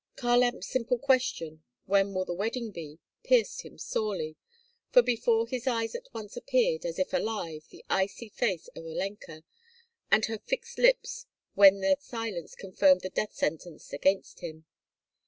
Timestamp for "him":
3.61-3.77, 14.39-14.65